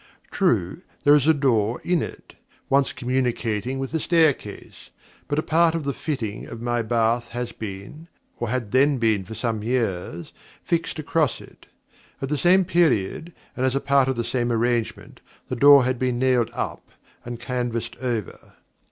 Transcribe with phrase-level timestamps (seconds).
[0.31, 2.33] True, there is a door in it,
[2.71, 4.89] once communicating with the staircase;
[5.27, 8.07] but a part of the fitting of my bath has been
[8.39, 10.33] and had then been for some years
[10.63, 11.67] fixed across it.
[12.19, 15.99] At the same period, and as a part of the same arrangement, the door had
[15.99, 16.89] been nailed up
[17.23, 18.53] and canvassed over.